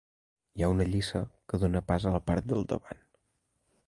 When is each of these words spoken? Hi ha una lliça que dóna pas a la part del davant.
Hi 0.59 0.63
ha 0.63 0.69
una 0.75 0.85
lliça 0.93 1.19
que 1.53 1.59
dóna 1.63 1.81
pas 1.91 2.07
a 2.07 2.13
la 2.15 2.21
part 2.31 2.47
del 2.53 2.65
davant. 2.73 3.05